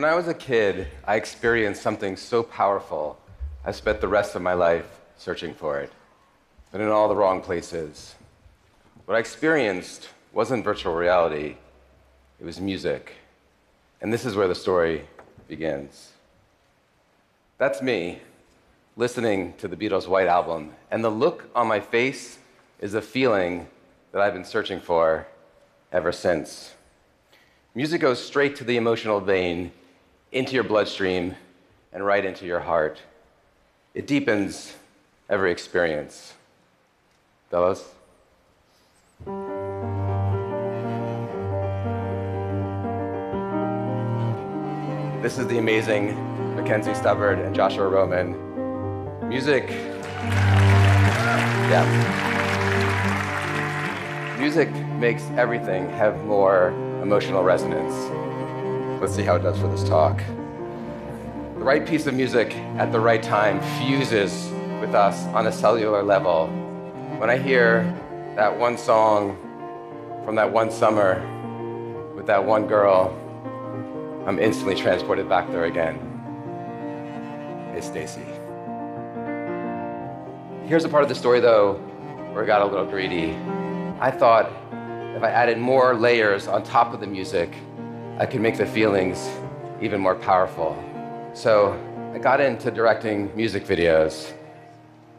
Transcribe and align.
When 0.00 0.10
I 0.10 0.14
was 0.14 0.28
a 0.28 0.32
kid, 0.34 0.88
I 1.06 1.16
experienced 1.16 1.82
something 1.82 2.16
so 2.16 2.42
powerful, 2.42 3.20
I 3.66 3.72
spent 3.72 4.00
the 4.00 4.08
rest 4.08 4.34
of 4.34 4.40
my 4.40 4.54
life 4.54 4.86
searching 5.18 5.52
for 5.52 5.78
it, 5.78 5.92
but 6.72 6.80
in 6.80 6.88
all 6.88 7.06
the 7.06 7.14
wrong 7.14 7.42
places. 7.42 8.14
What 9.04 9.16
I 9.16 9.18
experienced 9.18 10.08
wasn't 10.32 10.64
virtual 10.64 10.94
reality, 10.94 11.56
it 12.40 12.46
was 12.46 12.62
music. 12.62 13.12
And 14.00 14.10
this 14.10 14.24
is 14.24 14.36
where 14.36 14.48
the 14.48 14.54
story 14.54 15.06
begins. 15.48 16.12
That's 17.58 17.82
me 17.82 18.20
listening 18.96 19.52
to 19.58 19.68
the 19.68 19.76
Beatles' 19.76 20.08
White 20.08 20.28
Album, 20.28 20.72
and 20.90 21.04
the 21.04 21.10
look 21.10 21.50
on 21.54 21.66
my 21.66 21.78
face 21.78 22.38
is 22.78 22.94
a 22.94 23.02
feeling 23.02 23.68
that 24.12 24.22
I've 24.22 24.32
been 24.32 24.46
searching 24.46 24.80
for 24.80 25.26
ever 25.92 26.10
since. 26.10 26.72
Music 27.74 28.00
goes 28.00 28.24
straight 28.24 28.56
to 28.56 28.64
the 28.64 28.78
emotional 28.78 29.20
vein, 29.20 29.72
into 30.32 30.54
your 30.54 30.64
bloodstream, 30.64 31.34
and 31.92 32.06
right 32.06 32.24
into 32.24 32.46
your 32.46 32.60
heart. 32.60 33.02
It 33.94 34.06
deepens 34.06 34.76
every 35.28 35.50
experience. 35.50 36.34
Fellows? 37.50 37.84
This 45.20 45.36
is 45.38 45.48
the 45.48 45.58
amazing 45.58 46.14
Mackenzie 46.54 46.94
Stubbert 46.94 47.44
and 47.44 47.54
Joshua 47.54 47.88
Roman. 47.88 49.28
Music. 49.28 49.68
Yeah. 51.68 51.84
Music 54.38 54.72
makes 54.98 55.24
everything 55.36 55.90
have 55.90 56.24
more 56.24 56.68
emotional 57.02 57.42
resonance. 57.42 58.29
Let's 59.00 59.14
see 59.14 59.22
how 59.22 59.36
it 59.36 59.42
does 59.42 59.58
for 59.58 59.66
this 59.66 59.82
talk. 59.82 60.18
The 60.18 61.64
right 61.64 61.86
piece 61.86 62.06
of 62.06 62.12
music 62.12 62.54
at 62.76 62.92
the 62.92 63.00
right 63.00 63.22
time 63.22 63.58
fuses 63.78 64.50
with 64.78 64.94
us 64.94 65.24
on 65.28 65.46
a 65.46 65.52
cellular 65.52 66.02
level. 66.02 66.48
When 67.16 67.30
I 67.30 67.38
hear 67.38 67.82
that 68.36 68.58
one 68.58 68.76
song 68.76 69.38
from 70.26 70.34
that 70.34 70.52
one 70.52 70.70
summer 70.70 71.26
with 72.14 72.26
that 72.26 72.44
one 72.44 72.66
girl, 72.66 73.16
I'm 74.26 74.38
instantly 74.38 74.74
transported 74.74 75.30
back 75.30 75.50
there 75.50 75.64
again. 75.64 75.96
Hey, 77.72 77.80
Stacy. 77.80 78.20
Here's 80.68 80.84
a 80.84 80.90
part 80.90 81.04
of 81.04 81.08
the 81.08 81.14
story, 81.14 81.40
though, 81.40 81.76
where 82.32 82.44
I 82.44 82.46
got 82.46 82.60
a 82.60 82.66
little 82.66 82.84
greedy. 82.84 83.32
I 83.98 84.10
thought 84.10 84.52
if 85.16 85.22
I 85.22 85.30
added 85.30 85.56
more 85.56 85.94
layers 85.94 86.48
on 86.48 86.62
top 86.62 86.92
of 86.92 87.00
the 87.00 87.06
music, 87.06 87.54
I 88.20 88.26
could 88.26 88.42
make 88.42 88.58
the 88.58 88.66
feelings 88.66 89.30
even 89.80 89.98
more 89.98 90.14
powerful. 90.14 90.76
So 91.32 91.72
I 92.12 92.18
got 92.18 92.38
into 92.38 92.70
directing 92.70 93.34
music 93.34 93.64
videos. 93.64 94.30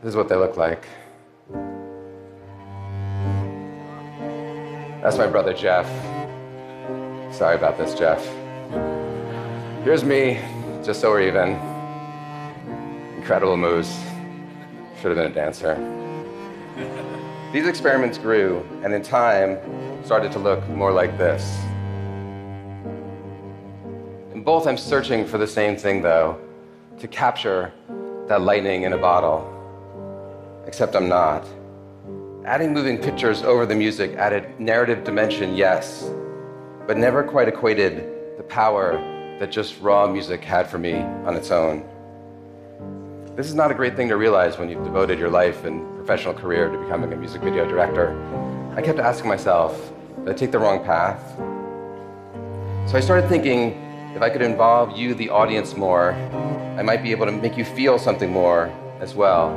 This 0.03 0.09
is 0.09 0.15
what 0.15 0.29
they 0.29 0.35
look 0.35 0.55
like. 0.55 0.85
That's 5.01 5.17
my 5.17 5.25
brother 5.25 5.51
Jeff. 5.51 5.87
Sorry 7.33 7.55
about 7.55 7.75
this, 7.75 7.97
Jeff. 7.97 8.23
Here's 9.83 10.03
me, 10.03 10.39
just 10.83 11.01
so 11.01 11.09
we're 11.09 11.27
even. 11.27 11.53
Incredible 13.17 13.57
moves. 13.57 13.99
Should 15.01 15.07
have 15.07 15.17
been 15.17 15.31
a 15.31 15.33
dancer. 15.33 15.73
These 17.51 17.65
experiments 17.65 18.19
grew, 18.19 18.63
and 18.83 18.93
in 18.93 19.01
time, 19.01 19.57
started 20.05 20.31
to 20.33 20.37
look 20.37 20.69
more 20.69 20.91
like 20.91 21.17
this. 21.17 21.57
In 24.41 24.45
both, 24.45 24.65
I'm 24.65 24.75
searching 24.75 25.23
for 25.23 25.37
the 25.37 25.45
same 25.45 25.77
thing, 25.77 26.01
though 26.01 26.35
to 26.97 27.07
capture 27.07 27.71
that 28.27 28.41
lightning 28.41 28.81
in 28.85 28.93
a 28.93 28.97
bottle. 28.97 29.45
Except 30.65 30.95
I'm 30.95 31.07
not. 31.07 31.45
Adding 32.43 32.73
moving 32.73 32.97
pictures 32.97 33.43
over 33.43 33.67
the 33.67 33.75
music 33.75 34.15
added 34.15 34.59
narrative 34.59 35.03
dimension, 35.03 35.55
yes, 35.55 36.09
but 36.87 36.97
never 36.97 37.21
quite 37.23 37.49
equated 37.49 38.37
the 38.37 38.41
power 38.41 38.93
that 39.37 39.51
just 39.51 39.79
raw 39.79 40.07
music 40.07 40.43
had 40.43 40.67
for 40.67 40.79
me 40.79 40.95
on 40.95 41.35
its 41.35 41.51
own. 41.51 41.85
This 43.35 43.45
is 43.45 43.53
not 43.53 43.69
a 43.69 43.75
great 43.75 43.95
thing 43.95 44.09
to 44.09 44.17
realize 44.17 44.57
when 44.57 44.71
you've 44.71 44.83
devoted 44.83 45.19
your 45.19 45.29
life 45.29 45.65
and 45.65 45.85
professional 45.97 46.33
career 46.33 46.67
to 46.67 46.79
becoming 46.79 47.13
a 47.13 47.15
music 47.15 47.43
video 47.43 47.67
director. 47.67 48.09
I 48.75 48.81
kept 48.81 48.97
asking 48.97 49.29
myself, 49.29 49.93
did 50.25 50.29
I 50.29 50.33
take 50.33 50.49
the 50.51 50.57
wrong 50.57 50.83
path? 50.83 51.21
So 52.89 52.97
I 52.97 53.01
started 53.01 53.29
thinking 53.29 53.89
if 54.15 54.21
I 54.21 54.29
could 54.29 54.41
involve 54.41 54.97
you, 54.97 55.13
the 55.13 55.29
audience, 55.29 55.75
more, 55.75 56.13
I 56.77 56.81
might 56.83 57.01
be 57.01 57.11
able 57.11 57.25
to 57.25 57.31
make 57.31 57.57
you 57.57 57.65
feel 57.65 57.97
something 57.97 58.31
more 58.31 58.71
as 58.99 59.15
well. 59.15 59.49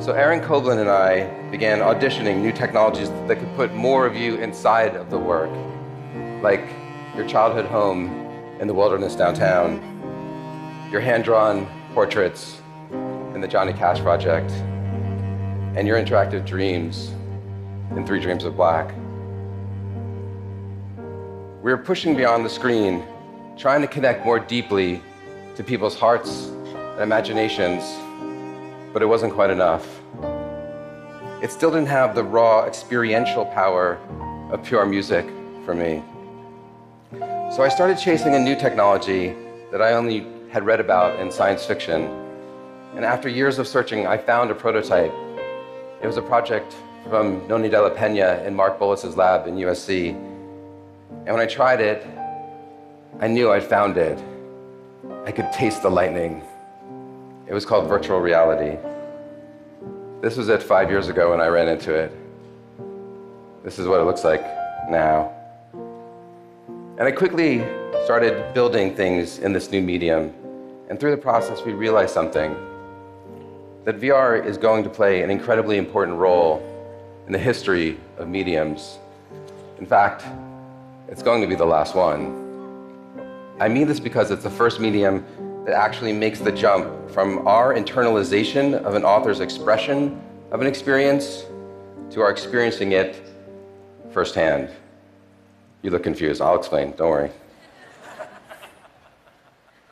So 0.00 0.12
Aaron 0.12 0.40
Koblin 0.40 0.78
and 0.78 0.88
I 0.88 1.28
began 1.50 1.80
auditioning 1.80 2.40
new 2.40 2.52
technologies 2.52 3.10
that 3.26 3.38
could 3.38 3.54
put 3.56 3.74
more 3.74 4.06
of 4.06 4.14
you 4.14 4.36
inside 4.36 4.96
of 4.96 5.10
the 5.10 5.18
work, 5.18 5.50
like 6.42 6.64
your 7.16 7.26
childhood 7.26 7.66
home 7.66 8.08
in 8.60 8.68
the 8.68 8.74
wilderness 8.74 9.14
downtown, 9.14 9.80
your 10.90 11.00
hand 11.00 11.24
drawn 11.24 11.66
portraits 11.94 12.62
in 13.34 13.40
the 13.40 13.48
Johnny 13.48 13.72
Cash 13.72 14.00
Project, 14.00 14.50
and 15.76 15.86
your 15.86 15.96
interactive 15.96 16.46
dreams 16.46 17.12
in 17.96 18.06
Three 18.06 18.20
Dreams 18.20 18.44
of 18.44 18.56
Black. 18.56 18.94
We're 21.62 21.76
pushing 21.76 22.16
beyond 22.16 22.44
the 22.44 22.50
screen, 22.50 23.04
trying 23.58 23.80
to 23.80 23.88
connect 23.88 24.24
more 24.24 24.38
deeply 24.38 25.02
to 25.56 25.64
people's 25.64 25.98
hearts 25.98 26.46
and 26.46 27.02
imaginations, 27.02 27.82
but 28.92 29.02
it 29.02 29.06
wasn't 29.06 29.32
quite 29.32 29.50
enough. 29.50 30.00
It 31.42 31.50
still 31.50 31.70
didn't 31.72 31.88
have 31.88 32.14
the 32.14 32.22
raw 32.22 32.64
experiential 32.64 33.44
power 33.46 33.98
of 34.52 34.62
pure 34.62 34.86
music 34.86 35.26
for 35.64 35.74
me. 35.74 36.04
So 37.54 37.64
I 37.64 37.68
started 37.68 37.98
chasing 37.98 38.36
a 38.36 38.38
new 38.38 38.54
technology 38.54 39.34
that 39.72 39.82
I 39.82 39.94
only 39.94 40.24
had 40.50 40.64
read 40.64 40.78
about 40.78 41.18
in 41.18 41.30
science 41.32 41.64
fiction. 41.64 42.02
And 42.94 43.04
after 43.04 43.28
years 43.28 43.58
of 43.58 43.66
searching, 43.66 44.06
I 44.06 44.18
found 44.18 44.52
a 44.52 44.54
prototype. 44.54 45.12
It 46.00 46.06
was 46.06 46.16
a 46.16 46.22
project 46.22 46.76
from 47.08 47.46
Nonny 47.48 47.68
de 47.68 47.82
la 47.82 47.90
Pena 47.90 48.40
in 48.46 48.54
Mark 48.54 48.78
Bolas's 48.78 49.16
lab 49.16 49.48
in 49.48 49.56
USC. 49.56 50.10
And 50.10 51.28
when 51.28 51.40
I 51.40 51.46
tried 51.46 51.80
it, 51.80 52.06
I 53.20 53.26
knew 53.26 53.50
I'd 53.50 53.64
found 53.64 53.96
it. 53.96 54.22
I 55.24 55.32
could 55.32 55.50
taste 55.52 55.82
the 55.82 55.90
lightning. 55.90 56.42
It 57.46 57.52
was 57.52 57.64
called 57.64 57.88
virtual 57.88 58.20
reality. 58.20 58.78
This 60.20 60.36
was 60.36 60.48
it 60.48 60.62
five 60.62 60.90
years 60.90 61.08
ago 61.08 61.30
when 61.30 61.40
I 61.40 61.46
ran 61.48 61.68
into 61.68 61.94
it. 61.94 62.12
This 63.64 63.78
is 63.78 63.86
what 63.86 64.00
it 64.00 64.04
looks 64.04 64.24
like 64.24 64.42
now. 64.88 65.32
And 66.98 67.02
I 67.02 67.10
quickly 67.10 67.58
started 68.04 68.54
building 68.54 68.94
things 68.94 69.38
in 69.38 69.52
this 69.52 69.70
new 69.70 69.82
medium. 69.82 70.32
And 70.88 70.98
through 70.98 71.10
the 71.10 71.22
process, 71.22 71.62
we 71.64 71.72
realized 71.72 72.14
something 72.14 72.56
that 73.84 74.00
VR 74.00 74.44
is 74.44 74.56
going 74.58 74.84
to 74.84 74.90
play 74.90 75.22
an 75.22 75.30
incredibly 75.30 75.78
important 75.78 76.16
role 76.16 76.62
in 77.26 77.32
the 77.32 77.38
history 77.38 77.98
of 78.16 78.28
mediums. 78.28 78.98
In 79.78 79.86
fact, 79.86 80.24
it's 81.08 81.22
going 81.22 81.40
to 81.40 81.46
be 81.46 81.54
the 81.54 81.66
last 81.66 81.94
one. 81.94 82.47
I 83.60 83.66
mean 83.66 83.88
this 83.88 83.98
because 83.98 84.30
it's 84.30 84.44
the 84.44 84.50
first 84.50 84.78
medium 84.78 85.24
that 85.66 85.74
actually 85.74 86.12
makes 86.12 86.38
the 86.38 86.52
jump 86.52 87.10
from 87.10 87.46
our 87.48 87.74
internalization 87.74 88.74
of 88.84 88.94
an 88.94 89.04
author's 89.04 89.40
expression 89.40 90.20
of 90.52 90.60
an 90.60 90.68
experience 90.68 91.44
to 92.10 92.20
our 92.20 92.30
experiencing 92.30 92.92
it 92.92 93.20
firsthand. 94.12 94.70
You 95.82 95.90
look 95.90 96.04
confused. 96.04 96.40
I'll 96.40 96.56
explain. 96.56 96.92
Don't 96.92 97.10
worry. 97.10 97.30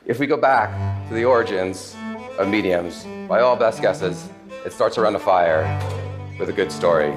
If 0.05 0.21
we 0.21 0.29
go 0.29 0.37
back 0.37 1.09
to 1.09 1.15
the 1.15 1.25
origins 1.25 1.97
of 2.39 2.49
mediums, 2.49 3.05
by 3.29 3.41
all 3.41 3.57
best 3.57 3.83
guesses, 3.83 4.29
it 4.65 4.73
starts 4.73 4.97
around 4.97 5.17
a 5.17 5.19
fire 5.19 5.65
with 6.39 6.49
a 6.49 6.53
good 6.53 6.71
story. 6.71 7.13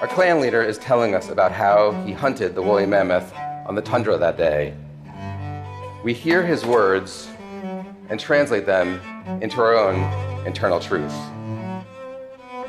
Our 0.00 0.08
clan 0.08 0.40
leader 0.40 0.62
is 0.62 0.78
telling 0.78 1.14
us 1.14 1.30
about 1.30 1.52
how 1.52 1.92
he 2.04 2.12
hunted 2.12 2.56
the 2.56 2.62
woolly 2.62 2.86
mammoth 2.86 3.32
on 3.66 3.76
the 3.76 3.82
tundra 3.82 4.18
that 4.18 4.36
day. 4.36 4.74
We 6.04 6.14
hear 6.14 6.46
his 6.46 6.64
words 6.64 7.28
and 8.08 8.20
translate 8.20 8.66
them 8.66 9.00
into 9.42 9.60
our 9.60 9.76
own 9.76 10.46
internal 10.46 10.78
truth. 10.78 11.14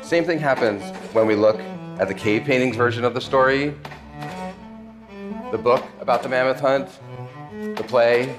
Same 0.02 0.24
thing 0.24 0.40
happens 0.40 0.82
when 1.12 1.26
we 1.26 1.36
look 1.36 1.60
at 2.00 2.08
the 2.08 2.14
cave 2.14 2.44
paintings 2.44 2.76
version 2.76 3.04
of 3.04 3.14
the 3.14 3.20
story 3.20 3.74
the 5.52 5.58
book 5.58 5.84
about 6.00 6.22
the 6.22 6.28
mammoth 6.28 6.60
hunt, 6.60 6.88
the 7.76 7.82
play, 7.82 8.36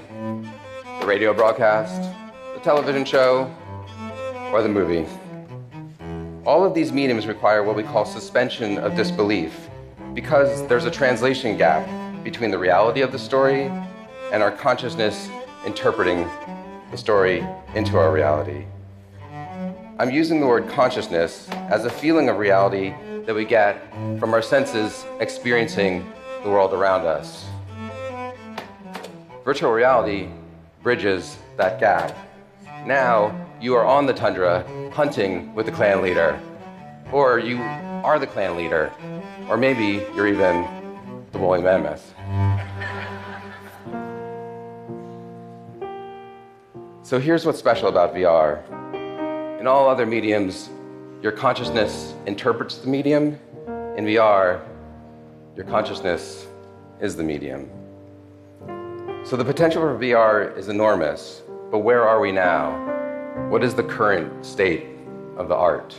the 1.00 1.06
radio 1.06 1.34
broadcast, 1.34 2.10
the 2.54 2.60
television 2.60 3.04
show, 3.04 3.54
or 4.50 4.62
the 4.62 4.68
movie. 4.68 5.06
All 6.46 6.64
of 6.64 6.72
these 6.74 6.90
mediums 6.90 7.26
require 7.26 7.62
what 7.62 7.76
we 7.76 7.82
call 7.82 8.06
suspension 8.06 8.78
of 8.78 8.96
disbelief 8.96 9.68
because 10.14 10.66
there's 10.68 10.86
a 10.86 10.90
translation 10.90 11.58
gap 11.58 11.86
between 12.24 12.50
the 12.50 12.58
reality 12.58 13.02
of 13.02 13.12
the 13.12 13.18
story 13.18 13.70
and 14.32 14.42
our 14.42 14.50
consciousness 14.50 15.28
interpreting 15.66 16.26
the 16.90 16.96
story 16.96 17.46
into 17.74 17.98
our 17.98 18.10
reality. 18.10 18.64
I'm 19.98 20.10
using 20.10 20.40
the 20.40 20.46
word 20.46 20.68
consciousness 20.70 21.48
as 21.50 21.84
a 21.84 21.90
feeling 21.90 22.30
of 22.30 22.38
reality 22.38 22.94
that 23.26 23.34
we 23.34 23.44
get 23.44 23.92
from 24.18 24.32
our 24.32 24.42
senses 24.42 25.04
experiencing 25.20 26.10
the 26.42 26.48
world 26.48 26.72
around 26.72 27.06
us. 27.06 27.44
Virtual 29.44 29.70
reality 29.70 30.28
bridges 30.82 31.36
that 31.58 31.78
gap. 31.78 32.16
Now 32.86 33.38
you 33.60 33.74
are 33.74 33.84
on 33.84 34.06
the 34.06 34.14
tundra 34.14 34.64
hunting 34.92 35.54
with 35.54 35.66
the 35.66 35.72
clan 35.72 36.02
leader, 36.02 36.40
or 37.12 37.38
you 37.38 37.58
are 37.58 38.18
the 38.18 38.26
clan 38.26 38.56
leader, 38.56 38.90
or 39.48 39.56
maybe 39.56 40.04
you're 40.16 40.26
even 40.26 40.66
the 41.32 41.38
woolly 41.38 41.60
mammoth. 41.60 42.14
So 47.12 47.20
here's 47.20 47.44
what's 47.44 47.58
special 47.58 47.88
about 47.88 48.14
VR. 48.14 48.62
In 49.60 49.66
all 49.66 49.86
other 49.86 50.06
mediums, 50.06 50.70
your 51.20 51.30
consciousness 51.30 52.14
interprets 52.24 52.78
the 52.78 52.88
medium. 52.88 53.38
In 53.98 54.06
VR, 54.06 54.62
your 55.54 55.66
consciousness 55.66 56.46
is 57.02 57.14
the 57.14 57.22
medium. 57.22 57.68
So 59.24 59.36
the 59.36 59.44
potential 59.44 59.82
for 59.82 59.98
VR 59.98 60.56
is 60.56 60.68
enormous, 60.68 61.42
but 61.70 61.80
where 61.80 62.08
are 62.08 62.18
we 62.18 62.32
now? 62.32 62.70
What 63.50 63.62
is 63.62 63.74
the 63.74 63.84
current 63.84 64.46
state 64.46 64.86
of 65.36 65.48
the 65.48 65.54
art? 65.54 65.94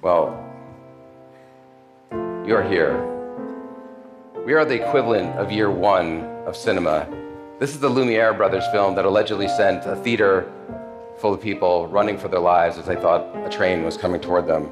Well, 0.00 0.42
you're 2.46 2.66
here. 2.66 2.96
We 4.46 4.54
are 4.54 4.64
the 4.64 4.82
equivalent 4.82 5.38
of 5.38 5.52
year 5.52 5.70
one 5.70 6.22
of 6.46 6.56
cinema. 6.56 7.06
This 7.62 7.74
is 7.74 7.78
the 7.78 7.88
Lumiere 7.88 8.34
brothers 8.34 8.66
film 8.72 8.96
that 8.96 9.04
allegedly 9.04 9.46
sent 9.46 9.86
a 9.86 9.94
theater 9.94 10.50
full 11.18 11.32
of 11.32 11.40
people 11.40 11.86
running 11.86 12.18
for 12.18 12.26
their 12.26 12.40
lives 12.40 12.76
as 12.76 12.86
they 12.86 12.96
thought 12.96 13.24
a 13.46 13.48
train 13.48 13.84
was 13.84 13.96
coming 13.96 14.20
toward 14.20 14.48
them. 14.48 14.68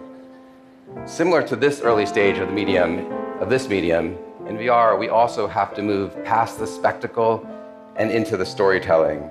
Similar 1.06 1.46
to 1.46 1.54
this 1.54 1.82
early 1.82 2.04
stage 2.04 2.38
of 2.38 2.48
the 2.48 2.52
medium, 2.52 3.06
of 3.40 3.48
this 3.48 3.68
medium, 3.68 4.18
in 4.48 4.58
VR, 4.58 4.98
we 4.98 5.08
also 5.08 5.46
have 5.46 5.72
to 5.76 5.82
move 5.82 6.24
past 6.24 6.58
the 6.58 6.66
spectacle 6.66 7.48
and 7.94 8.10
into 8.10 8.36
the 8.36 8.44
storytelling. 8.44 9.30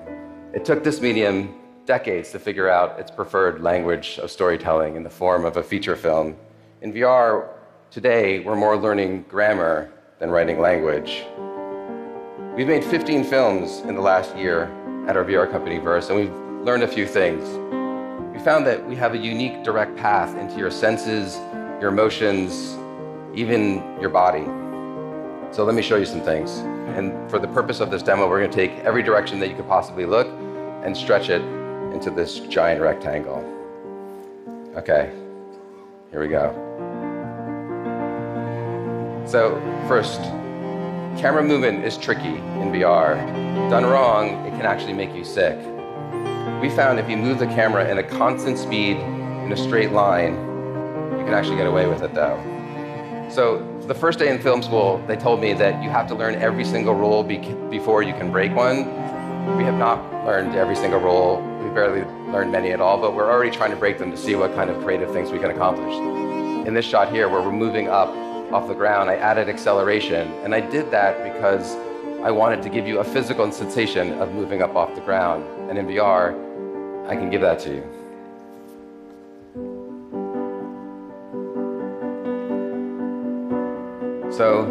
It 0.54 0.64
took 0.64 0.82
this 0.82 1.02
medium 1.02 1.54
decades 1.86 2.32
to 2.32 2.40
figure 2.40 2.70
out 2.70 2.98
its 2.98 3.12
preferred 3.12 3.62
language 3.62 4.20
of 4.20 4.32
storytelling 4.32 4.96
in 4.96 5.04
the 5.04 5.10
form 5.10 5.44
of 5.44 5.58
a 5.58 5.64
feature 5.64 5.98
film. 5.98 6.38
In 6.82 6.94
VR, 6.94 7.50
today, 7.92 8.40
we're 8.40 8.56
more 8.56 8.78
learning 8.78 9.26
grammar 9.28 9.92
than 10.20 10.30
writing 10.30 10.62
language. 10.62 11.26
We've 12.60 12.68
made 12.68 12.84
15 12.84 13.24
films 13.24 13.80
in 13.88 13.96
the 13.96 14.02
last 14.02 14.36
year 14.36 14.64
at 15.08 15.16
our 15.16 15.24
VR 15.24 15.50
company 15.50 15.78
Verse, 15.78 16.10
and 16.10 16.20
we've 16.20 16.66
learned 16.66 16.84
a 16.84 16.90
few 16.90 17.08
things. 17.08 17.48
We 18.34 18.44
found 18.44 18.68
that 18.68 18.86
we 18.86 18.98
have 18.98 19.14
a 19.14 19.18
unique 19.18 19.64
direct 19.64 19.96
path 19.96 20.36
into 20.36 20.58
your 20.58 20.70
senses, 20.70 21.38
your 21.80 21.88
emotions, 21.88 22.78
even 23.34 23.76
your 24.02 24.10
body. 24.10 24.44
So 25.56 25.64
let 25.64 25.74
me 25.74 25.82
show 25.82 25.96
you 25.96 26.04
some 26.04 26.20
things. 26.20 26.58
And 26.98 27.32
for 27.32 27.40
the 27.40 27.48
purpose 27.48 27.80
of 27.80 27.92
this 27.92 28.04
demo, 28.04 28.28
we're 28.28 28.40
going 28.40 28.52
to 28.52 28.58
take 28.58 28.72
every 28.84 29.04
direction 29.04 29.40
that 29.40 29.48
you 29.48 29.56
could 29.56 29.70
possibly 29.70 30.06
look 30.06 30.28
and 30.84 30.98
stretch 30.98 31.30
it 31.30 31.42
into 31.94 32.12
this 32.12 32.40
giant 32.40 32.82
rectangle. 32.82 33.38
Okay, 34.76 35.14
here 36.12 36.20
we 36.20 36.28
go. 36.28 36.52
So, 39.26 39.56
first, 39.88 40.20
camera 41.20 41.44
movement 41.44 41.84
is 41.84 41.98
tricky 41.98 42.30
in 42.30 42.72
VR. 42.72 43.18
Done 43.70 43.84
wrong, 43.84 44.46
it 44.46 44.52
can 44.52 44.62
actually 44.62 44.94
make 44.94 45.14
you 45.14 45.26
sick. 45.26 45.58
We 46.62 46.70
found 46.70 46.98
if 46.98 47.10
you 47.10 47.18
move 47.18 47.40
the 47.40 47.48
camera 47.48 47.90
in 47.90 47.98
a 47.98 48.04
constant 48.04 48.58
speed 48.58 48.96
in 48.96 49.52
a 49.52 49.58
straight 49.58 49.92
line, 49.92 50.36
you 51.18 51.26
can 51.26 51.34
actually 51.34 51.58
get 51.58 51.68
away 51.68 51.88
with 51.88 52.04
it 52.04 52.14
though. 52.14 52.40
So 53.30 53.60
the 53.82 53.94
first 53.94 54.18
day 54.18 54.30
in 54.30 54.40
film 54.40 54.64
school, 54.64 55.04
they 55.08 55.18
told 55.18 55.42
me 55.42 55.52
that 55.56 55.84
you 55.84 55.90
have 55.90 56.08
to 56.08 56.16
learn 56.16 56.36
every 56.36 56.64
single 56.64 56.96
rule 56.96 57.22
be 57.22 57.38
before 57.70 58.02
you 58.02 58.14
can 58.14 58.32
break 58.32 58.56
one. 58.56 58.86
We 59.58 59.66
have 59.66 59.78
not 59.78 60.26
learned 60.26 60.56
every 60.56 60.78
single 60.78 61.02
rule. 61.02 61.42
We 61.62 61.70
barely 61.72 62.04
learned 62.32 62.54
many 62.54 62.72
at 62.72 62.80
all, 62.80 62.98
but 62.98 63.14
we're 63.14 63.30
already 63.30 63.52
trying 63.52 63.72
to 63.72 63.78
break 63.78 63.98
them 63.98 64.10
to 64.12 64.18
see 64.18 64.36
what 64.36 64.56
kind 64.56 64.70
of 64.70 64.82
creative 64.86 65.12
things 65.12 65.32
we 65.32 65.40
can 65.40 65.52
accomplish. 65.52 65.94
In 66.66 66.74
this 66.74 66.86
shot 66.86 67.12
here, 67.12 67.28
where 67.28 67.42
we're 67.42 67.52
moving 67.52 67.90
up 67.90 68.10
off 68.52 68.68
the 68.68 68.74
ground, 68.74 69.10
I 69.10 69.16
added 69.16 69.50
acceleration. 69.50 70.28
And 70.44 70.56
I 70.56 70.60
did 70.60 70.90
that 70.92 71.24
because 71.24 71.76
I 72.24 72.32
wanted 72.32 72.62
to 72.64 72.70
give 72.70 72.88
you 72.88 73.00
a 73.00 73.04
physical 73.04 73.52
sensation 73.52 74.14
of 74.20 74.34
moving 74.34 74.62
up 74.62 74.76
off 74.76 74.96
the 74.96 75.02
ground. 75.02 75.46
And 75.70 75.78
in 75.78 75.86
VR, 75.88 76.34
I 77.08 77.16
can 77.16 77.30
give 77.30 77.42
that 77.42 77.60
to 77.60 77.76
you. 77.76 77.84
So, 84.32 84.66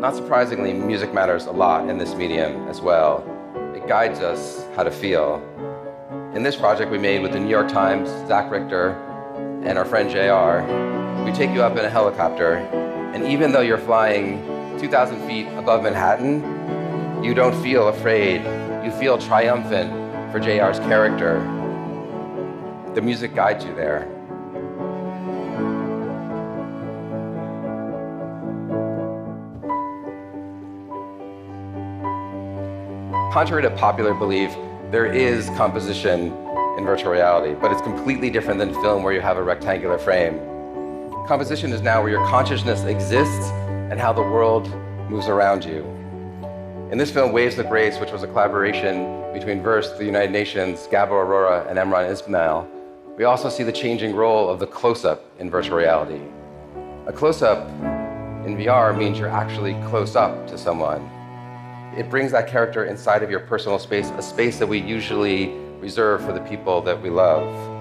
not 0.00 0.14
surprisingly, 0.14 0.72
music 0.72 1.14
matters 1.14 1.46
a 1.46 1.52
lot 1.52 1.88
in 1.88 1.98
this 1.98 2.14
medium 2.14 2.68
as 2.68 2.80
well. 2.80 3.24
It 3.74 3.86
guides 3.86 4.20
us 4.20 4.66
how 4.74 4.82
to 4.82 4.90
feel. 4.90 5.42
In 6.34 6.42
this 6.42 6.56
project 6.56 6.90
we 6.90 6.98
made 6.98 7.22
with 7.22 7.32
the 7.32 7.40
New 7.40 7.48
York 7.48 7.68
Times, 7.68 8.08
Zach 8.28 8.50
Richter, 8.50 8.90
and 9.64 9.78
our 9.78 9.84
friend 9.84 10.10
JR, 10.10 10.95
we 11.26 11.32
take 11.32 11.50
you 11.50 11.60
up 11.60 11.76
in 11.76 11.84
a 11.84 11.90
helicopter, 11.90 12.54
and 13.12 13.26
even 13.26 13.50
though 13.50 13.60
you're 13.60 13.78
flying 13.78 14.38
2,000 14.78 15.26
feet 15.26 15.48
above 15.58 15.82
Manhattan, 15.82 17.24
you 17.24 17.34
don't 17.34 17.60
feel 17.64 17.88
afraid. 17.88 18.42
You 18.84 18.92
feel 18.92 19.18
triumphant 19.18 19.90
for 20.30 20.38
JR's 20.38 20.78
character. 20.78 21.40
The 22.94 23.02
music 23.02 23.34
guides 23.34 23.64
you 23.64 23.74
there. 23.74 24.08
Contrary 33.32 33.62
to 33.62 33.70
popular 33.70 34.14
belief, 34.14 34.54
there 34.92 35.06
is 35.06 35.48
composition 35.56 36.32
in 36.78 36.84
virtual 36.84 37.10
reality, 37.10 37.54
but 37.60 37.72
it's 37.72 37.82
completely 37.82 38.30
different 38.30 38.60
than 38.60 38.72
film 38.74 39.02
where 39.02 39.12
you 39.12 39.20
have 39.20 39.38
a 39.38 39.42
rectangular 39.42 39.98
frame. 39.98 40.55
Composition 41.26 41.72
is 41.72 41.82
now 41.82 42.00
where 42.02 42.10
your 42.12 42.24
consciousness 42.24 42.84
exists 42.84 43.50
and 43.90 43.98
how 43.98 44.12
the 44.12 44.22
world 44.22 44.68
moves 45.10 45.26
around 45.26 45.64
you. 45.64 45.82
In 46.92 46.98
this 46.98 47.10
film, 47.10 47.32
Waves 47.32 47.58
of 47.58 47.68
Grace, 47.68 47.98
which 47.98 48.12
was 48.12 48.22
a 48.22 48.28
collaboration 48.28 49.32
between 49.32 49.60
Verse, 49.60 49.90
the 49.98 50.04
United 50.04 50.30
Nations, 50.30 50.86
Gabo 50.86 51.10
Arora, 51.10 51.68
and 51.68 51.80
Imraan 51.80 52.08
Ismail, 52.08 52.70
we 53.16 53.24
also 53.24 53.48
see 53.48 53.64
the 53.64 53.72
changing 53.72 54.14
role 54.14 54.48
of 54.48 54.60
the 54.60 54.68
close-up 54.68 55.24
in 55.40 55.50
virtual 55.50 55.76
reality. 55.76 56.20
A 57.08 57.12
close-up 57.12 57.66
in 58.46 58.56
VR 58.56 58.96
means 58.96 59.18
you're 59.18 59.28
actually 59.28 59.74
close 59.88 60.14
up 60.14 60.46
to 60.46 60.56
someone. 60.56 61.10
It 61.96 62.08
brings 62.08 62.30
that 62.30 62.46
character 62.46 62.84
inside 62.84 63.24
of 63.24 63.32
your 63.32 63.40
personal 63.40 63.80
space, 63.80 64.10
a 64.10 64.22
space 64.22 64.60
that 64.60 64.66
we 64.68 64.78
usually 64.78 65.48
reserve 65.80 66.24
for 66.24 66.32
the 66.32 66.42
people 66.42 66.80
that 66.82 67.02
we 67.02 67.10
love. 67.10 67.75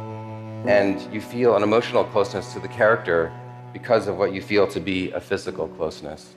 Mm-hmm. 0.65 1.05
And 1.05 1.13
you 1.13 1.21
feel 1.21 1.55
an 1.55 1.61
emotional 1.61 2.03
closeness 2.05 2.51
to 2.53 2.59
the 2.59 2.67
character 2.67 3.31
because 3.71 4.07
of 4.07 4.17
what 4.17 4.33
you 4.33 4.41
feel 4.41 4.65
to 4.67 4.79
be 4.79 5.11
a 5.11 5.21
physical 5.21 5.67
closeness. 5.67 6.33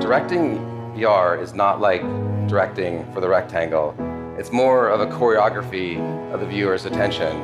Directing 0.00 0.58
VR 0.96 1.40
is 1.40 1.52
not 1.52 1.80
like 1.80 2.00
directing 2.48 3.04
for 3.12 3.20
the 3.20 3.28
rectangle. 3.28 3.94
It's 4.38 4.50
more 4.50 4.88
of 4.88 5.00
a 5.00 5.06
choreography 5.06 5.98
of 6.32 6.40
the 6.40 6.46
viewer's 6.46 6.86
attention. 6.86 7.36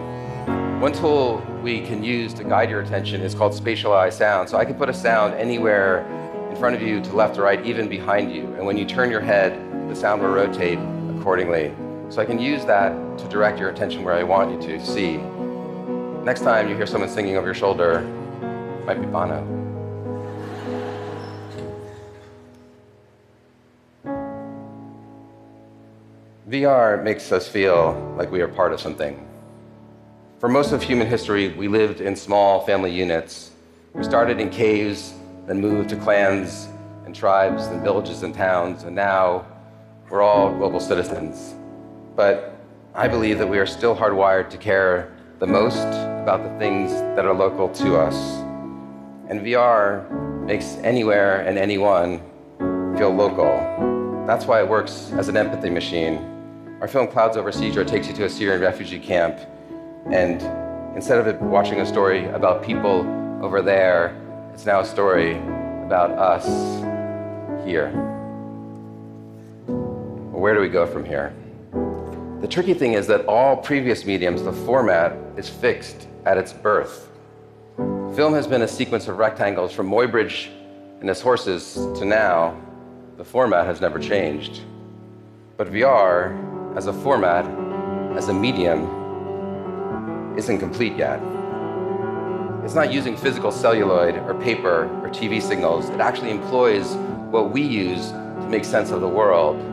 One 0.80 0.92
tool 0.92 1.42
we 1.62 1.82
can 1.82 2.02
use 2.02 2.32
to 2.34 2.44
guide 2.44 2.70
your 2.70 2.80
attention 2.80 3.20
is 3.20 3.34
called 3.34 3.52
spatialized 3.52 4.14
sound. 4.14 4.48
So 4.48 4.56
I 4.56 4.64
can 4.64 4.76
put 4.76 4.88
a 4.88 4.94
sound 4.94 5.34
anywhere 5.34 6.06
in 6.50 6.56
front 6.56 6.74
of 6.74 6.80
you, 6.80 7.02
to 7.02 7.12
left 7.14 7.36
or 7.36 7.42
right, 7.42 7.62
even 7.66 7.86
behind 7.86 8.32
you. 8.32 8.44
And 8.54 8.64
when 8.64 8.78
you 8.78 8.86
turn 8.86 9.10
your 9.10 9.20
head, 9.20 9.67
the 9.88 9.96
sound 9.96 10.22
will 10.22 10.28
rotate 10.28 10.78
accordingly. 11.18 11.74
So 12.10 12.20
I 12.20 12.26
can 12.26 12.38
use 12.38 12.64
that 12.66 13.18
to 13.18 13.28
direct 13.28 13.58
your 13.58 13.70
attention 13.70 14.04
where 14.04 14.14
I 14.14 14.22
want 14.22 14.50
you 14.52 14.68
to 14.68 14.84
see. 14.84 15.16
Next 16.24 16.42
time 16.42 16.68
you 16.68 16.76
hear 16.76 16.86
someone 16.86 17.08
singing 17.08 17.36
over 17.36 17.46
your 17.46 17.54
shoulder, 17.54 18.00
it 18.80 18.84
might 18.84 19.00
be 19.00 19.06
Bono. 19.06 19.58
VR 26.48 27.02
makes 27.02 27.30
us 27.30 27.46
feel 27.46 28.14
like 28.16 28.30
we 28.30 28.40
are 28.40 28.48
part 28.48 28.72
of 28.72 28.80
something. 28.80 29.26
For 30.38 30.48
most 30.48 30.72
of 30.72 30.82
human 30.82 31.06
history, 31.06 31.48
we 31.48 31.68
lived 31.68 32.00
in 32.00 32.14
small 32.16 32.64
family 32.64 32.90
units. 32.90 33.50
We 33.92 34.04
started 34.04 34.38
in 34.40 34.50
caves, 34.50 35.14
then 35.46 35.60
moved 35.60 35.90
to 35.90 35.96
clans 35.96 36.68
and 37.04 37.14
tribes 37.14 37.66
and 37.66 37.82
villages 37.82 38.22
and 38.22 38.34
towns, 38.34 38.84
and 38.84 38.94
now 38.94 39.46
we're 40.10 40.22
all 40.22 40.52
global 40.54 40.80
citizens. 40.80 41.54
But 42.16 42.56
I 42.94 43.08
believe 43.08 43.38
that 43.38 43.48
we 43.48 43.58
are 43.58 43.66
still 43.66 43.94
hardwired 43.94 44.50
to 44.50 44.56
care 44.56 45.12
the 45.38 45.46
most 45.46 45.76
about 45.76 46.42
the 46.42 46.58
things 46.58 46.92
that 46.92 47.24
are 47.24 47.34
local 47.34 47.68
to 47.68 47.96
us. 47.96 48.16
And 49.28 49.40
VR 49.40 50.10
makes 50.44 50.76
anywhere 50.76 51.40
and 51.42 51.58
anyone 51.58 52.20
feel 52.96 53.14
local. 53.14 54.24
That's 54.26 54.46
why 54.46 54.60
it 54.60 54.68
works 54.68 55.12
as 55.12 55.28
an 55.28 55.36
empathy 55.36 55.70
machine. 55.70 56.36
Our 56.80 56.88
film 56.88 57.08
Clouds 57.08 57.36
Over 57.36 57.50
Sidra 57.50 57.86
takes 57.86 58.08
you 58.08 58.14
to 58.14 58.24
a 58.24 58.28
Syrian 58.28 58.60
refugee 58.60 58.98
camp, 58.98 59.38
and 60.06 60.42
instead 60.96 61.26
of 61.26 61.40
watching 61.40 61.80
a 61.80 61.86
story 61.86 62.26
about 62.26 62.62
people 62.62 63.06
over 63.42 63.62
there, 63.62 64.16
it's 64.52 64.64
now 64.64 64.80
a 64.80 64.84
story 64.84 65.38
about 65.84 66.10
us 66.12 66.46
here. 67.66 68.17
Where 70.38 70.54
do 70.54 70.60
we 70.60 70.68
go 70.68 70.86
from 70.86 71.04
here? 71.04 71.34
The 72.40 72.46
tricky 72.46 72.72
thing 72.72 72.92
is 72.92 73.08
that 73.08 73.26
all 73.26 73.56
previous 73.56 74.04
mediums, 74.04 74.44
the 74.44 74.52
format 74.52 75.16
is 75.36 75.48
fixed 75.48 76.06
at 76.26 76.38
its 76.38 76.52
birth. 76.52 77.10
Film 78.14 78.34
has 78.34 78.46
been 78.46 78.62
a 78.62 78.68
sequence 78.68 79.08
of 79.08 79.18
rectangles 79.18 79.72
from 79.72 79.90
Muybridge 79.90 80.46
and 81.00 81.08
his 81.08 81.20
horses 81.20 81.74
to 81.98 82.04
now. 82.04 82.56
The 83.16 83.24
format 83.24 83.66
has 83.66 83.80
never 83.80 83.98
changed. 83.98 84.60
But 85.56 85.72
VR, 85.72 86.76
as 86.76 86.86
a 86.86 86.92
format, 86.92 87.44
as 88.16 88.28
a 88.28 88.32
medium, 88.32 88.86
isn't 90.38 90.58
complete 90.60 90.96
yet. 90.96 91.20
It's 92.62 92.76
not 92.76 92.92
using 92.92 93.16
physical 93.16 93.50
celluloid 93.50 94.14
or 94.18 94.34
paper 94.34 94.84
or 95.02 95.08
TV 95.08 95.42
signals. 95.42 95.88
It 95.88 95.98
actually 95.98 96.30
employs 96.30 96.94
what 97.32 97.50
we 97.50 97.60
use 97.60 98.10
to 98.12 98.46
make 98.48 98.64
sense 98.64 98.92
of 98.92 99.00
the 99.00 99.08
world. 99.08 99.67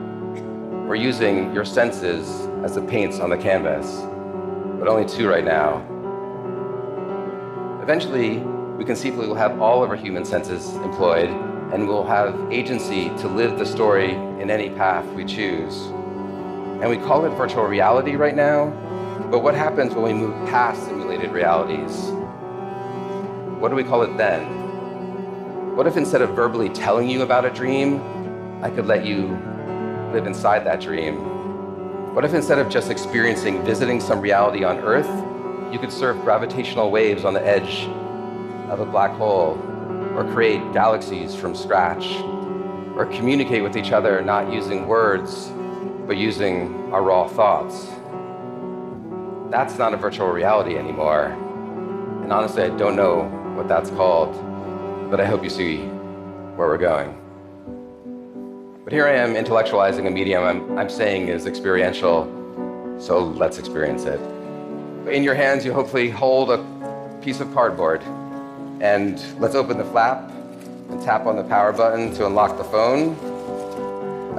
We're 0.88 0.94
using 0.94 1.52
your 1.52 1.66
senses 1.66 2.48
as 2.64 2.76
the 2.76 2.82
paints 2.84 3.20
on 3.20 3.32
the 3.32 3.38
canvas, 3.38 4.02
but 4.78 4.88
only 4.88 5.04
two 5.04 5.28
right 5.28 5.44
now. 5.44 5.84
Eventually, 7.82 8.38
we 8.78 8.86
conceivably 8.86 9.28
will 9.28 9.34
have 9.34 9.60
all 9.60 9.84
of 9.84 9.90
our 9.90 9.96
human 9.96 10.24
senses 10.24 10.76
employed, 10.76 11.32
and 11.74 11.88
we'll 11.88 12.06
have 12.06 12.40
agency 12.54 13.10
to 13.18 13.28
live 13.28 13.58
the 13.58 13.66
story 13.66 14.12
in 14.14 14.52
any 14.52 14.70
path 14.70 15.04
we 15.14 15.26
choose. 15.26 15.76
And 16.82 16.88
we 16.88 16.98
call 16.98 17.26
it 17.26 17.30
virtual 17.32 17.64
reality 17.64 18.16
right 18.16 18.36
now, 18.36 18.68
but 19.32 19.40
what 19.40 19.56
happens 19.56 19.96
when 19.96 20.04
we 20.04 20.14
move 20.14 20.36
past 20.50 20.86
simulated 20.86 21.32
realities? 21.32 22.12
What 23.60 23.70
do 23.70 23.76
we 23.76 23.84
call 23.84 24.04
it 24.04 24.16
then? 24.18 25.76
What 25.76 25.88
if 25.88 25.98
instead 25.98 26.22
of 26.22 26.36
verbally 26.36 26.70
telling 26.70 27.10
you 27.10 27.24
about 27.24 27.44
a 27.44 27.50
dream, 27.50 28.04
I 28.62 28.70
could 28.70 28.86
let 28.86 29.04
you 29.04 29.36
live 30.12 30.28
inside 30.28 30.66
that 30.66 30.82
dream? 30.82 32.14
What 32.14 32.24
if 32.24 32.34
instead 32.34 32.60
of 32.60 32.70
just 32.70 32.90
experiencing 32.90 33.64
visiting 33.66 34.00
some 34.00 34.22
reality 34.22 34.64
on 34.64 34.80
Earth, 34.80 35.10
you 35.74 35.80
could 35.80 35.92
surf 35.92 36.16
gravitational 36.22 36.92
waves 36.92 37.26
on 37.26 37.34
the 37.34 37.46
edge 37.46 37.88
of 38.70 38.80
a 38.80 38.86
black 38.86 39.12
hole, 39.12 39.60
or 40.16 40.24
create 40.34 40.62
galaxies 40.72 41.36
from 41.36 41.54
scratch, 41.54 42.06
or 42.96 43.06
communicate 43.06 43.62
with 43.64 43.76
each 43.76 43.92
other 43.92 44.22
not 44.22 44.52
using 44.52 44.88
words, 44.88 45.52
but 46.08 46.16
using 46.16 46.94
our 46.94 47.02
raw 47.02 47.28
thoughts. 47.28 47.88
That's 49.52 49.78
not 49.78 49.94
a 49.94 49.98
virtual 49.98 50.30
reality 50.30 50.78
anymore. 50.78 51.26
And 52.24 52.32
honestly, 52.32 52.64
I 52.64 52.70
don't 52.70 52.96
know 52.96 53.24
what 53.56 53.68
that's 53.68 53.90
called, 53.90 54.34
but 55.12 55.20
I 55.20 55.26
hope 55.26 55.44
you 55.44 55.50
see 55.50 55.80
where 56.56 56.68
we're 56.68 56.78
going. 56.78 57.25
But 58.86 58.94
here 58.94 59.06
I 59.06 59.16
am 59.16 59.34
intellectualizing 59.34 60.08
a 60.08 60.12
medium 60.12 60.44
I'm, 60.44 60.78
I'm 60.78 60.90
saying 60.90 61.28
is 61.28 61.46
experiential, 61.46 62.24
so 63.02 63.20
let's 63.20 63.58
experience 63.58 64.06
it 64.06 64.22
in 65.08 65.24
your 65.24 65.36
hands, 65.36 65.64
you 65.64 65.74
hopefully 65.74 66.10
hold 66.10 66.50
a 66.50 67.20
piece 67.22 67.40
of 67.40 67.54
cardboard. 67.54 68.02
And 68.82 69.24
let's 69.40 69.56
open 69.56 69.78
the 69.78 69.86
flap 69.86 70.30
and 70.90 71.02
tap 71.02 71.26
on 71.26 71.36
the 71.36 71.44
power 71.44 71.72
button 71.72 72.14
to 72.16 72.26
unlock 72.26 72.58
the 72.58 72.64
phone. 72.64 73.10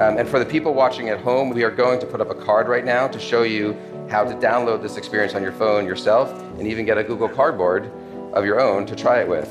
Um, 0.00 0.18
and 0.18 0.28
for 0.28 0.38
the 0.38 0.44
people 0.44 0.74
watching 0.74 1.08
at 1.08 1.20
home, 1.20 1.50
we 1.50 1.62
are 1.64 1.70
going 1.70 2.00
to 2.00 2.06
put 2.06 2.20
up 2.20 2.30
a 2.30 2.34
card 2.34 2.68
right 2.68 2.84
now 2.84 3.08
to 3.08 3.18
show 3.18 3.42
you 3.42 3.76
how 4.10 4.24
to 4.24 4.34
download 4.34 4.82
this 4.82 4.96
experience 4.96 5.34
on 5.34 5.42
your 5.42 5.52
phone 5.52 5.86
yourself 5.86 6.30
and 6.58 6.66
even 6.66 6.84
get 6.84 6.98
a 6.98 7.04
Google 7.04 7.28
Cardboard 7.28 7.90
of 8.34 8.44
your 8.44 8.60
own 8.60 8.86
to 8.86 8.94
try 8.94 9.20
it 9.20 9.28
with. 9.28 9.48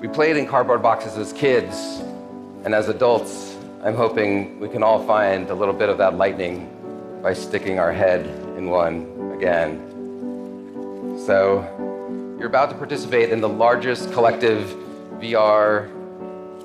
We 0.00 0.08
played 0.08 0.36
in 0.36 0.46
cardboard 0.46 0.82
boxes 0.82 1.16
as 1.16 1.32
kids, 1.32 2.02
and 2.64 2.74
as 2.74 2.88
adults, 2.88 3.56
I'm 3.82 3.94
hoping 3.94 4.60
we 4.60 4.68
can 4.68 4.82
all 4.82 5.04
find 5.06 5.48
a 5.48 5.54
little 5.54 5.72
bit 5.72 5.88
of 5.88 5.98
that 5.98 6.16
lightning 6.16 6.68
by 7.22 7.32
sticking 7.32 7.78
our 7.78 7.92
head 7.92 8.26
in 8.56 8.68
one 8.68 9.32
again. 9.34 9.78
So, 11.26 11.62
you're 12.38 12.48
about 12.48 12.70
to 12.70 12.76
participate 12.76 13.30
in 13.30 13.40
the 13.40 13.48
largest 13.48 14.12
collective 14.12 14.64
VR 15.18 15.88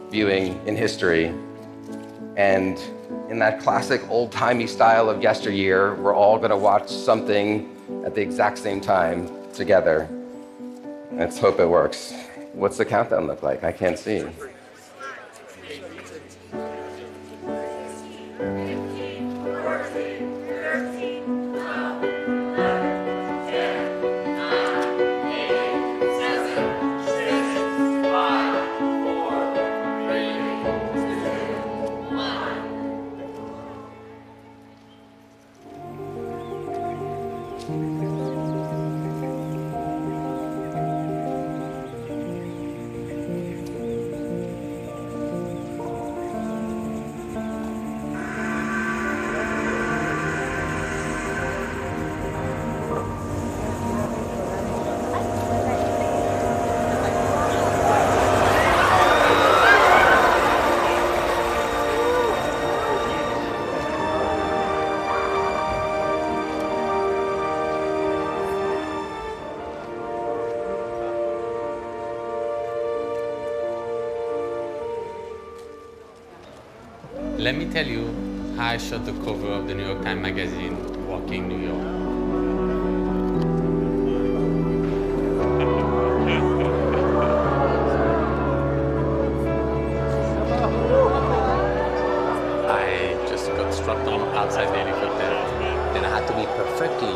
viewing 0.09 0.59
in 0.67 0.75
history. 0.75 1.33
And 2.35 2.77
in 3.29 3.39
that 3.39 3.61
classic 3.61 4.01
old 4.09 4.31
timey 4.31 4.67
style 4.67 5.09
of 5.09 5.21
yesteryear, 5.21 5.95
we're 5.95 6.15
all 6.15 6.37
going 6.37 6.49
to 6.49 6.57
watch 6.57 6.89
something 6.89 7.69
at 8.05 8.15
the 8.15 8.21
exact 8.21 8.57
same 8.57 8.81
time 8.81 9.29
together. 9.53 10.09
Let's 11.11 11.39
hope 11.39 11.59
it 11.59 11.67
works. 11.67 12.13
What's 12.53 12.77
the 12.77 12.85
countdown 12.85 13.27
look 13.27 13.43
like? 13.43 13.63
I 13.63 13.71
can't 13.71 13.97
see. 13.97 14.25
Tell 77.75 77.85
you 77.85 78.07
how 78.55 78.67
I 78.67 78.77
shot 78.77 79.05
the 79.05 79.11
cover 79.25 79.47
of 79.47 79.67
the 79.67 79.75
New 79.75 79.85
York 79.85 80.01
Times 80.01 80.21
Magazine, 80.21 80.77
Walking 81.09 81.49
New 81.49 81.57
York. 81.57 81.85
I 92.71 93.27
just 93.27 93.47
got 93.47 93.73
strapped 93.73 94.07
on 94.07 94.21
outside 94.37 94.69
the 94.69 94.79
helicopter. 94.79 95.31
Then 95.91 96.05
I 96.05 96.09
had 96.17 96.25
to 96.27 96.33
be 96.33 96.45
perfectly 96.55 97.11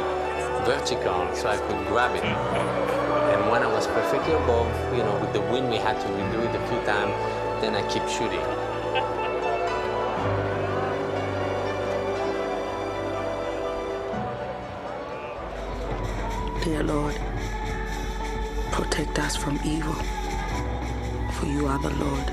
vertical 0.66 1.34
so 1.36 1.48
I 1.48 1.56
could 1.56 1.88
grab 1.88 2.14
it. 2.18 2.24
And 2.26 3.50
when 3.50 3.64
I 3.64 3.68
was 3.72 3.88
perfectly 3.88 4.34
above, 4.34 4.68
you 4.94 5.04
know, 5.04 5.18
with 5.22 5.32
the 5.32 5.40
wind, 5.40 5.70
we 5.70 5.78
had 5.78 5.98
to 6.02 6.08
redo 6.08 6.44
it 6.44 6.54
a 6.54 6.68
few 6.68 6.82
times. 6.86 7.14
Then 7.62 7.76
I 7.76 7.88
keep 7.88 8.06
shooting. 8.10 8.59
Dear 16.70 16.84
Lord, 16.84 17.16
protect 18.72 19.18
us 19.18 19.36
from 19.36 19.60
evil, 19.66 19.96
for 21.34 21.48
you 21.48 21.66
are 21.66 21.80
the 21.80 21.90
Lord, 21.96 22.28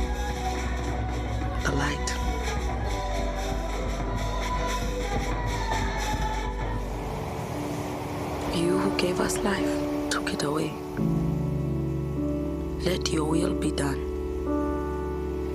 the 1.64 1.72
light. 1.72 2.08
You 8.54 8.76
who 8.76 8.94
gave 8.98 9.20
us 9.20 9.38
life 9.38 10.10
took 10.10 10.30
it 10.30 10.42
away. 10.42 10.70
Let 12.84 13.10
your 13.10 13.24
will 13.24 13.54
be 13.54 13.70
done. 13.70 14.02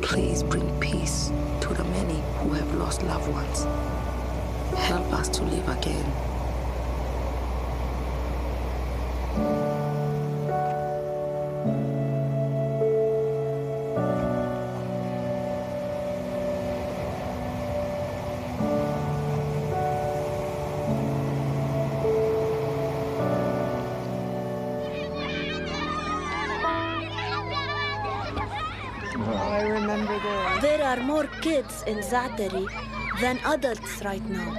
Please 0.01 0.41
bring 0.41 0.67
peace 0.79 1.31
to 1.59 1.71
the 1.71 1.83
many 1.83 2.19
who 2.39 2.53
have 2.53 2.73
lost 2.73 3.03
loved 3.03 3.31
ones. 3.31 3.63
Help 4.75 5.13
us 5.13 5.29
to 5.29 5.43
live 5.43 5.69
again. 5.69 6.30
Are 30.91 31.00
more 31.00 31.27
kids 31.39 31.83
in 31.88 32.00
Zaatari 32.00 32.67
than 33.21 33.39
adults 33.45 34.03
right 34.03 34.25
now. 34.27 34.51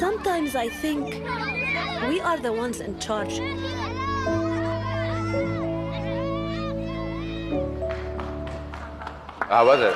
Sometimes 0.00 0.56
I 0.56 0.68
think 0.68 1.04
we 2.10 2.20
are 2.20 2.38
the 2.38 2.52
ones 2.52 2.80
in 2.80 2.98
charge. 2.98 3.38
How 9.46 9.64
was 9.64 9.78
it? 9.78 9.94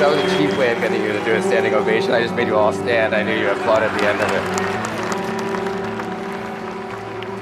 That 0.00 0.08
was 0.10 0.18
a 0.18 0.36
cheap 0.36 0.58
way 0.58 0.72
of 0.72 0.80
getting 0.80 1.00
you 1.00 1.12
to 1.12 1.24
do 1.24 1.34
a 1.34 1.42
standing 1.42 1.74
ovation. 1.74 2.10
I 2.10 2.20
just 2.20 2.34
made 2.34 2.48
you 2.48 2.56
all 2.56 2.72
stand. 2.72 3.14
I 3.14 3.22
knew 3.22 3.38
you 3.38 3.48
applaud 3.50 3.84
at 3.84 3.96
the 3.96 4.08
end 4.08 4.20
of 4.20 4.32
it. 4.32 4.79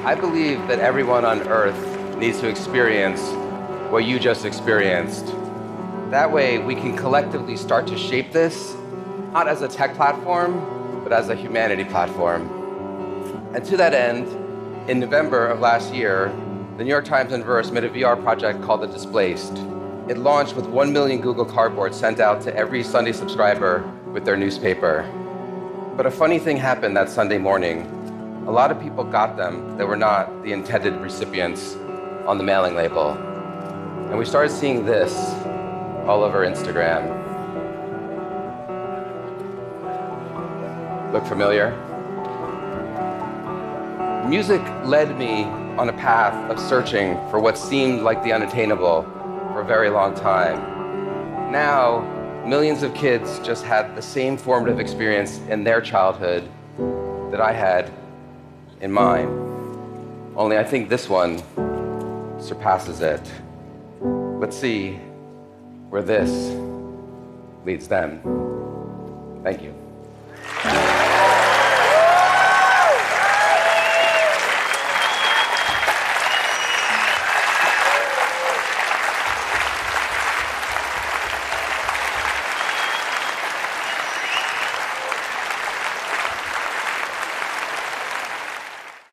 I 0.09 0.15
believe 0.15 0.69
that 0.69 0.79
everyone 0.79 1.27
on 1.27 1.47
earth 1.49 2.17
needs 2.17 2.41
to 2.41 2.49
experience 2.49 3.21
what 3.91 4.07
you 4.07 4.19
just 4.19 4.47
experienced. 4.47 5.27
That 6.09 6.33
way, 6.33 6.57
we 6.57 6.75
can 6.75 6.97
collectively 6.97 7.59
start 7.59 7.87
to 7.89 7.99
shape 7.99 8.33
this, 8.33 8.75
not 9.35 9.49
as 9.49 9.61
a 9.61 9.69
tech 9.69 9.95
platform, 9.97 11.03
but 11.05 11.13
as 11.13 11.29
a 11.29 11.35
humanity 11.35 11.85
platform. 11.85 12.49
And 13.55 13.63
to 13.67 13.77
that 13.77 13.93
end, 13.93 14.29
in 14.89 14.99
November 14.99 15.47
of 15.47 15.61
last 15.61 15.93
year, 15.93 16.35
the 16.79 16.85
New 16.85 16.91
York 16.91 17.05
Times 17.05 17.35
and 17.35 17.45
Verse 17.45 17.71
made 17.71 17.85
a 17.85 17.91
VR 17.91 18.19
project 18.23 18.63
called 18.63 18.81
The 18.81 18.87
Displaced. 18.87 19.59
It 20.09 20.17
launched 20.17 20.57
with 20.57 20.65
1 20.65 20.91
million 20.91 21.21
Google 21.21 21.45
Cardboard 21.45 21.95
sent 21.95 22.19
out 22.19 22.41
to 22.45 22.57
every 22.57 22.83
Sunday 22.83 23.13
subscriber 23.13 23.83
with 24.15 24.25
their 24.25 24.39
newspaper. 24.39 25.03
But 25.99 26.07
a 26.07 26.11
funny 26.11 26.39
thing 26.39 26.57
happened 26.57 26.97
that 26.97 27.11
Sunday 27.11 27.37
morning. 27.37 27.98
A 28.49 28.51
lot 28.51 28.71
of 28.71 28.81
people 28.81 29.05
got 29.05 29.37
them 29.37 29.77
that 29.77 29.87
were 29.87 29.95
not 29.95 30.43
the 30.43 30.53
intended 30.53 30.95
recipients 31.03 31.77
on 32.27 32.39
the 32.39 32.43
mailing 32.43 32.75
label. 32.75 33.11
And 34.09 34.17
we 34.17 34.25
started 34.25 34.49
seeing 34.49 34.87
this 34.87 35.13
all 36.07 36.25
over 36.25 36.47
Instagram. 36.47 37.13
Look 41.13 41.27
familiar? 41.27 41.73
Music 44.27 44.63
led 44.83 45.19
me 45.19 45.45
on 45.77 45.91
a 45.91 45.93
path 45.93 46.51
of 46.51 46.59
searching 46.59 47.17
for 47.29 47.41
what 47.41 47.59
seemed 47.59 48.01
like 48.01 48.25
the 48.25 48.33
unattainable 48.33 49.03
for 49.53 49.61
a 49.61 49.65
very 49.67 49.91
long 49.91 50.15
time. 50.15 51.53
Now, 51.53 52.01
millions 52.47 52.83
of 52.83 52.95
kids 52.95 53.41
just 53.41 53.63
had 53.63 53.95
the 53.95 54.01
same 54.01 54.39
formative 54.39 54.81
experience 54.81 55.37
in 55.51 55.65
their 55.65 55.83
childhood 55.83 56.49
that 57.31 57.43
I 57.43 57.53
had 57.53 57.93
in 58.81 58.93
mine. 58.93 59.29
Only 60.37 60.59
I 60.59 60.65
think 60.65 60.89
this 60.89 61.09
one 61.09 61.39
surpasses 62.41 63.01
it. 63.01 63.23
Let's 64.01 64.57
see 64.57 64.95
where 65.91 66.03
this 66.03 66.31
leads 67.65 67.89
them. 67.89 68.21
Thank 69.43 69.63
you. 69.63 69.88